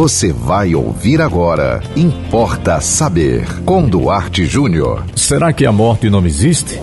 Você 0.00 0.32
vai 0.32 0.74
ouvir 0.74 1.20
agora. 1.20 1.82
Importa 1.94 2.80
saber. 2.80 3.46
Com 3.66 3.86
Duarte 3.86 4.46
Júnior. 4.46 5.04
Será 5.14 5.52
que 5.52 5.66
a 5.66 5.72
morte 5.72 6.08
não 6.08 6.24
existe? 6.24 6.80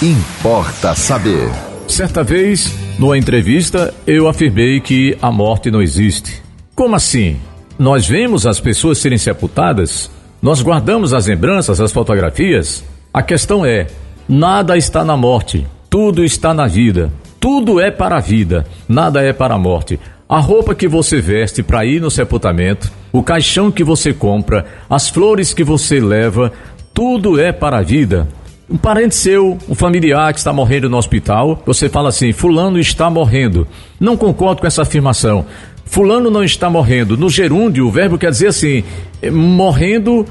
Importa 0.00 0.94
saber. 0.94 1.50
Certa 1.88 2.22
vez, 2.22 2.72
numa 3.00 3.18
entrevista, 3.18 3.92
eu 4.06 4.28
afirmei 4.28 4.78
que 4.78 5.18
a 5.20 5.32
morte 5.32 5.72
não 5.72 5.82
existe. 5.82 6.40
Como 6.72 6.94
assim? 6.94 7.36
Nós 7.76 8.06
vemos 8.06 8.46
as 8.46 8.60
pessoas 8.60 8.98
serem 8.98 9.18
sepultadas? 9.18 10.08
Nós 10.40 10.62
guardamos 10.62 11.12
as 11.12 11.26
lembranças, 11.26 11.80
as 11.80 11.90
fotografias? 11.90 12.84
A 13.12 13.22
questão 13.22 13.66
é: 13.66 13.88
nada 14.28 14.76
está 14.76 15.04
na 15.04 15.16
morte, 15.16 15.66
tudo 15.90 16.24
está 16.24 16.54
na 16.54 16.68
vida. 16.68 17.10
Tudo 17.40 17.80
é 17.80 17.90
para 17.90 18.18
a 18.18 18.20
vida, 18.20 18.66
nada 18.86 19.20
é 19.20 19.32
para 19.32 19.54
a 19.54 19.58
morte. 19.58 19.98
A 20.30 20.38
roupa 20.38 20.76
que 20.76 20.86
você 20.86 21.20
veste 21.20 21.60
para 21.60 21.84
ir 21.84 22.00
no 22.00 22.08
sepultamento, 22.08 22.88
o 23.12 23.20
caixão 23.20 23.68
que 23.68 23.82
você 23.82 24.12
compra, 24.12 24.64
as 24.88 25.08
flores 25.08 25.52
que 25.52 25.64
você 25.64 25.98
leva, 25.98 26.52
tudo 26.94 27.40
é 27.40 27.50
para 27.50 27.78
a 27.78 27.82
vida. 27.82 28.28
Um 28.70 28.76
parente 28.76 29.16
seu, 29.16 29.58
um 29.68 29.74
familiar 29.74 30.32
que 30.32 30.38
está 30.38 30.52
morrendo 30.52 30.88
no 30.88 30.98
hospital, 30.98 31.60
você 31.66 31.88
fala 31.88 32.10
assim: 32.10 32.32
Fulano 32.32 32.78
está 32.78 33.10
morrendo. 33.10 33.66
Não 33.98 34.16
concordo 34.16 34.60
com 34.60 34.68
essa 34.68 34.82
afirmação. 34.82 35.46
Fulano 35.84 36.30
não 36.30 36.44
está 36.44 36.70
morrendo. 36.70 37.16
No 37.16 37.28
gerúndio, 37.28 37.88
o 37.88 37.90
verbo 37.90 38.16
quer 38.16 38.30
dizer 38.30 38.46
assim: 38.46 38.84
morrendo, 39.32 40.24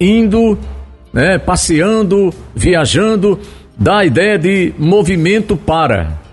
indo, 0.00 0.58
né, 1.12 1.38
passeando, 1.38 2.34
viajando, 2.56 3.38
dá 3.78 3.98
a 3.98 4.04
ideia 4.04 4.36
de 4.36 4.74
movimento 4.76 5.56
para. 5.56 6.23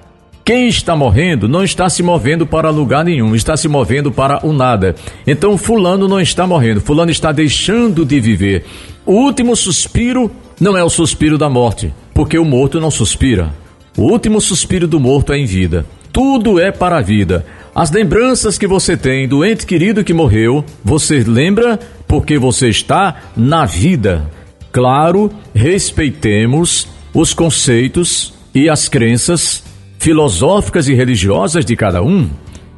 Quem 0.52 0.68
está 0.68 0.98
morrendo 0.98 1.48
não 1.48 1.64
está 1.64 1.90
se 1.90 2.04
movendo 2.04 2.46
para 2.46 2.70
lugar 2.70 3.06
nenhum, 3.06 3.34
está 3.34 3.56
se 3.56 3.70
movendo 3.70 4.12
para 4.12 4.46
o 4.46 4.52
nada. 4.52 4.96
Então, 5.26 5.58
Fulano 5.58 6.10
não 6.10 6.20
está 6.20 6.46
morrendo, 6.46 6.82
Fulano 6.82 7.10
está 7.10 7.32
deixando 7.32 8.04
de 8.04 8.20
viver. 8.20 8.66
O 9.06 9.14
último 9.14 9.56
suspiro 9.56 10.30
não 10.60 10.76
é 10.76 10.84
o 10.84 10.90
suspiro 10.90 11.38
da 11.38 11.50
morte, 11.50 11.94
porque 12.14 12.38
o 12.38 12.44
morto 12.44 12.82
não 12.82 12.92
suspira. 12.92 13.56
O 13.96 14.02
último 14.02 14.42
suspiro 14.42 14.90
do 14.90 15.00
morto 15.00 15.32
é 15.32 15.38
em 15.38 15.46
vida. 15.46 15.86
Tudo 16.12 16.60
é 16.60 16.70
para 16.70 16.98
a 16.98 17.02
vida. 17.02 17.46
As 17.74 17.90
lembranças 17.90 18.58
que 18.58 18.68
você 18.68 18.98
tem 18.98 19.30
do 19.30 19.46
ente 19.46 19.66
querido 19.66 20.04
que 20.04 20.14
morreu, 20.14 20.66
você 20.84 21.24
lembra 21.26 21.80
porque 22.06 22.38
você 22.38 22.68
está 22.68 23.22
na 23.38 23.66
vida. 23.66 24.30
Claro, 24.70 25.32
respeitemos 25.56 26.90
os 27.14 27.34
conceitos 27.34 28.34
e 28.54 28.68
as 28.68 28.90
crenças 28.90 29.71
filosóficas 30.02 30.88
e 30.88 30.96
religiosas 30.96 31.64
de 31.64 31.76
cada 31.76 32.02
um, 32.02 32.28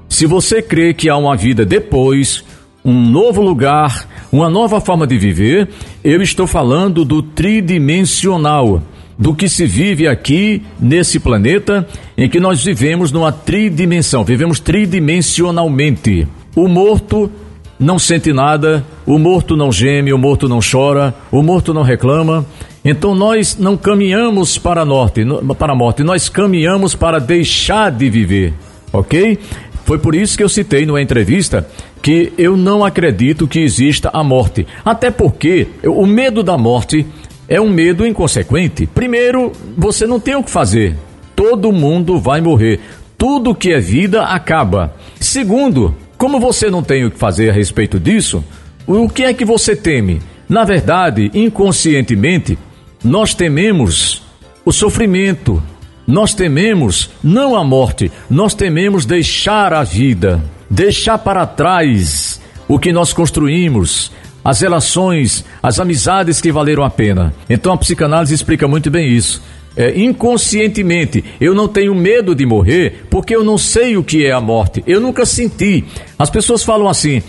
se 0.10 0.26
você 0.26 0.62
crê 0.62 0.94
que 0.94 1.08
há 1.08 1.16
uma 1.16 1.38
vida 1.38 1.66
depois, 1.66 2.44
um 2.84 2.94
novo 2.94 3.42
lugar, 3.42 4.10
uma 4.30 4.50
nova 4.50 4.82
forma 4.82 5.08
de 5.08 5.18
viver, 5.18 5.70
eu 6.04 6.22
estou 6.22 6.46
falando 6.46 7.06
do 7.06 7.24
tridimensional, 7.24 8.84
do 9.18 9.34
que 9.34 9.48
se 9.48 9.66
vive 9.66 10.06
aqui 10.06 10.64
nesse 10.78 11.18
planeta 11.18 11.88
em 12.18 12.28
que 12.28 12.42
nós 12.42 12.62
vivemos 12.62 13.10
numa 13.10 13.32
tridimensão, 13.32 14.26
vivemos 14.26 14.60
tridimensionalmente. 14.60 16.28
O 16.54 16.68
morto 16.68 17.32
não 17.80 17.98
sente 17.98 18.34
nada, 18.34 18.86
o 19.06 19.18
morto 19.18 19.56
não 19.56 19.72
geme, 19.72 20.12
o 20.12 20.18
morto 20.18 20.50
não 20.50 20.60
chora, 20.60 21.16
o 21.32 21.42
morto 21.42 21.74
não 21.74 21.84
reclama, 21.84 22.46
então 22.84 23.16
nós 23.16 23.58
não 23.58 23.78
caminhamos 23.78 24.58
para 24.58 24.82
a, 24.82 24.86
norte, 24.86 25.22
para 25.58 25.74
a 25.74 25.76
morte, 25.76 26.04
nós 26.04 26.28
caminhamos 26.28 26.96
para 26.96 27.20
deixar 27.20 27.92
de 27.92 28.10
viver, 28.10 28.54
ok? 28.92 29.40
Foi 29.86 29.98
por 29.98 30.16
isso 30.16 30.38
que 30.38 30.44
eu 30.44 30.50
citei 30.50 30.86
numa 30.86 31.02
entrevista 31.02 31.68
que 32.02 32.34
eu 32.38 32.58
não 32.58 32.84
acredito 32.84 33.48
que 33.48 33.60
exista 33.60 34.10
a 34.14 34.24
morte. 34.24 34.66
Até 34.84 35.12
porque 35.12 35.68
o 35.86 36.06
medo 36.06 36.44
da 36.44 36.58
morte 36.58 37.06
é 37.48 37.60
um 37.60 37.70
medo 37.70 38.06
inconsequente. 38.06 38.86
Primeiro, 38.86 39.52
você 39.78 40.06
não 40.06 40.20
tem 40.20 40.36
o 40.36 40.44
que 40.44 40.52
fazer. 40.52 40.96
Todo 41.36 41.72
mundo 41.72 42.20
vai 42.20 42.42
morrer. 42.42 42.80
Tudo 43.18 43.56
que 43.56 43.72
é 43.72 43.80
vida 43.80 44.24
acaba. 44.24 44.94
Segundo, 45.20 45.96
como 46.18 46.40
você 46.40 46.70
não 46.70 46.84
tem 46.84 47.06
o 47.06 47.12
que 47.12 47.18
fazer 47.18 47.50
a 47.50 47.54
respeito 47.54 48.00
disso, 48.00 48.44
o 48.88 49.08
que 49.10 49.24
é 49.24 49.34
que 49.34 49.46
você 49.46 49.76
teme? 49.76 50.22
Na 50.48 50.64
verdade, 50.64 51.32
inconscientemente, 51.34 52.58
nós 53.04 53.34
tememos 53.34 54.24
o 54.66 54.72
sofrimento, 54.72 55.62
nós 56.08 56.34
tememos 56.34 57.10
não 57.24 57.56
a 57.56 57.64
morte, 57.64 58.12
nós 58.30 58.54
tememos 58.54 59.06
deixar 59.06 59.74
a 59.74 59.84
vida, 59.84 60.44
deixar 60.70 61.18
para 61.18 61.46
trás 61.46 62.42
o 62.68 62.80
que 62.80 62.94
nós 62.94 63.12
construímos, 63.12 64.12
as 64.44 64.62
relações, 64.62 65.46
as 65.62 65.80
amizades 65.80 66.42
que 66.42 66.52
valeram 66.52 66.84
a 66.84 66.90
pena. 66.90 67.34
Então 67.50 67.74
a 67.74 67.78
psicanálise 67.78 68.34
explica 68.34 68.68
muito 68.68 68.90
bem 68.90 69.10
isso. 69.10 69.42
É, 69.76 70.00
inconscientemente, 70.00 71.24
eu 71.42 71.56
não 71.56 71.68
tenho 71.68 71.96
medo 71.96 72.36
de 72.36 72.46
morrer 72.46 73.06
porque 73.10 73.36
eu 73.36 73.44
não 73.44 73.58
sei 73.58 73.98
o 73.98 74.04
que 74.04 74.26
é 74.26 74.32
a 74.32 74.40
morte. 74.40 74.84
Eu 74.86 75.02
nunca 75.02 75.26
senti. 75.26 75.84
As 76.18 76.30
pessoas 76.30 76.64
falam 76.64 76.88
assim: 76.88 77.24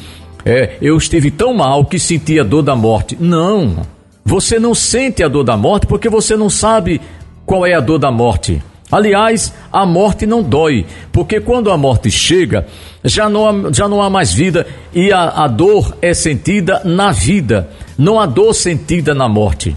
é, 0.44 0.76
eu 0.82 0.96
estive 0.96 1.30
tão 1.30 1.54
mal 1.54 1.84
que 1.86 1.98
senti 1.98 2.38
a 2.38 2.42
dor 2.42 2.62
da 2.62 2.76
morte. 2.76 3.16
Não. 3.18 3.93
Você 4.24 4.58
não 4.58 4.74
sente 4.74 5.22
a 5.22 5.28
dor 5.28 5.44
da 5.44 5.56
morte 5.56 5.86
porque 5.86 6.08
você 6.08 6.36
não 6.36 6.48
sabe 6.48 7.00
qual 7.44 7.66
é 7.66 7.74
a 7.74 7.80
dor 7.80 7.98
da 7.98 8.10
morte. 8.10 8.62
Aliás, 8.90 9.52
a 9.72 9.84
morte 9.84 10.24
não 10.24 10.42
dói, 10.42 10.86
porque 11.10 11.40
quando 11.40 11.70
a 11.70 11.76
morte 11.76 12.10
chega, 12.10 12.66
já 13.02 13.28
não 13.28 13.48
há, 13.48 13.72
já 13.72 13.88
não 13.88 14.00
há 14.00 14.08
mais 14.08 14.32
vida 14.32 14.66
e 14.94 15.12
a, 15.12 15.44
a 15.44 15.48
dor 15.48 15.96
é 16.00 16.14
sentida 16.14 16.80
na 16.84 17.10
vida, 17.10 17.68
não 17.98 18.20
há 18.20 18.26
dor 18.26 18.54
sentida 18.54 19.14
na 19.14 19.28
morte. 19.28 19.76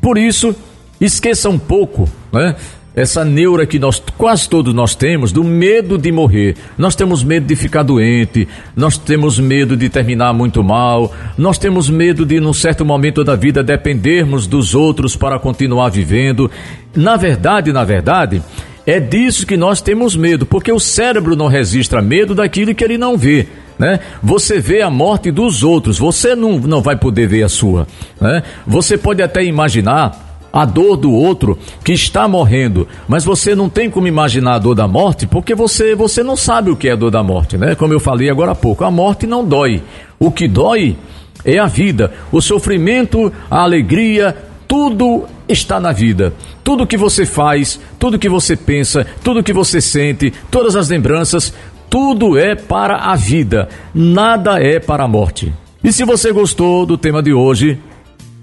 Por 0.00 0.16
isso, 0.16 0.54
esqueça 1.00 1.50
um 1.50 1.58
pouco 1.58 2.08
né, 2.32 2.56
essa 2.94 3.24
neura 3.24 3.66
que 3.66 3.78
nós 3.78 4.02
quase 4.16 4.48
todos 4.48 4.72
nós 4.72 4.94
temos 4.94 5.32
do 5.32 5.42
medo 5.42 5.98
de 5.98 6.12
morrer. 6.12 6.56
Nós 6.78 6.94
temos 6.94 7.24
medo 7.24 7.46
de 7.46 7.56
ficar 7.56 7.82
doente, 7.82 8.46
nós 8.76 8.96
temos 8.96 9.38
medo 9.38 9.76
de 9.76 9.88
terminar 9.88 10.32
muito 10.32 10.62
mal, 10.62 11.12
nós 11.36 11.58
temos 11.58 11.90
medo 11.90 12.24
de 12.24 12.38
num 12.38 12.52
certo 12.52 12.84
momento 12.84 13.24
da 13.24 13.34
vida 13.34 13.62
dependermos 13.62 14.46
dos 14.46 14.74
outros 14.74 15.16
para 15.16 15.38
continuar 15.38 15.88
vivendo. 15.88 16.50
Na 16.94 17.16
verdade, 17.16 17.72
na 17.72 17.84
verdade, 17.84 18.40
é 18.86 19.00
disso 19.00 19.46
que 19.46 19.56
nós 19.56 19.80
temos 19.80 20.14
medo, 20.14 20.46
porque 20.46 20.70
o 20.70 20.78
cérebro 20.78 21.34
não 21.34 21.48
registra 21.48 22.00
medo 22.00 22.34
daquilo 22.34 22.74
que 22.74 22.84
ele 22.84 22.98
não 22.98 23.16
vê. 23.16 23.46
Né? 23.78 23.98
Você 24.22 24.60
vê 24.60 24.82
a 24.82 24.90
morte 24.90 25.32
dos 25.32 25.64
outros, 25.64 25.98
você 25.98 26.36
não, 26.36 26.58
não 26.58 26.80
vai 26.80 26.94
poder 26.94 27.26
ver 27.26 27.42
a 27.42 27.48
sua. 27.48 27.88
Né? 28.20 28.42
Você 28.66 28.96
pode 28.96 29.20
até 29.20 29.44
imaginar 29.44 30.23
a 30.54 30.64
dor 30.64 30.96
do 30.96 31.10
outro 31.10 31.58
que 31.82 31.92
está 31.92 32.28
morrendo, 32.28 32.86
mas 33.08 33.24
você 33.24 33.56
não 33.56 33.68
tem 33.68 33.90
como 33.90 34.06
imaginar 34.06 34.54
a 34.54 34.58
dor 34.60 34.76
da 34.76 34.86
morte 34.86 35.26
porque 35.26 35.52
você, 35.52 35.96
você 35.96 36.22
não 36.22 36.36
sabe 36.36 36.70
o 36.70 36.76
que 36.76 36.88
é 36.88 36.92
a 36.92 36.96
dor 36.96 37.10
da 37.10 37.24
morte, 37.24 37.58
né? 37.58 37.74
Como 37.74 37.92
eu 37.92 37.98
falei 37.98 38.30
agora 38.30 38.52
há 38.52 38.54
pouco, 38.54 38.84
a 38.84 38.90
morte 38.90 39.26
não 39.26 39.44
dói. 39.44 39.82
O 40.16 40.30
que 40.30 40.46
dói 40.46 40.96
é 41.44 41.58
a 41.58 41.66
vida, 41.66 42.12
o 42.30 42.40
sofrimento, 42.40 43.32
a 43.50 43.62
alegria, 43.62 44.36
tudo 44.68 45.24
está 45.48 45.80
na 45.80 45.90
vida. 45.90 46.32
Tudo 46.62 46.86
que 46.86 46.96
você 46.96 47.26
faz, 47.26 47.80
tudo 47.98 48.16
que 48.16 48.28
você 48.28 48.54
pensa, 48.54 49.04
tudo 49.24 49.42
que 49.42 49.52
você 49.52 49.80
sente, 49.80 50.32
todas 50.52 50.76
as 50.76 50.88
lembranças, 50.88 51.52
tudo 51.90 52.38
é 52.38 52.54
para 52.54 52.98
a 52.98 53.16
vida, 53.16 53.68
nada 53.92 54.62
é 54.62 54.78
para 54.78 55.02
a 55.02 55.08
morte. 55.08 55.52
E 55.82 55.92
se 55.92 56.04
você 56.04 56.30
gostou 56.30 56.86
do 56.86 56.96
tema 56.96 57.20
de 57.20 57.32
hoje, 57.32 57.76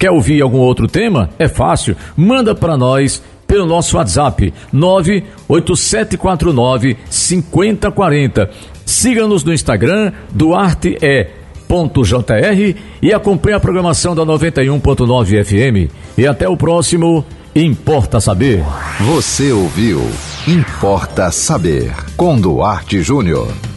Quer 0.02 0.10
ouvir 0.10 0.42
algum 0.42 0.58
outro 0.58 0.88
tema? 0.88 1.30
É 1.38 1.48
fácil. 1.48 1.96
Manda 2.18 2.56
para 2.56 2.76
nós 2.76 3.22
pelo 3.46 3.68
nosso 3.68 3.98
WhatsApp 3.98 4.52
98749 4.74 6.98
5040. 7.08 8.50
Siga-nos 8.84 9.44
no 9.44 9.54
Instagram 9.54 10.12
Duarte 10.32 10.98
é 11.04 11.30
.jr 11.70 12.76
e 13.00 13.14
acompanhe 13.14 13.56
a 13.56 13.60
programação 13.60 14.16
da 14.16 14.26
91.9 14.26 15.46
FM. 15.46 15.92
E 16.18 16.26
até 16.26 16.50
o 16.50 16.58
próximo 16.58 17.24
Importa 17.56 18.20
Saber. 18.20 18.64
Você 19.02 19.52
ouviu 19.52 20.02
Importa 20.48 21.30
Saber 21.30 21.94
com 22.18 22.42
Duarte 22.42 23.04
Júnior. 23.04 23.71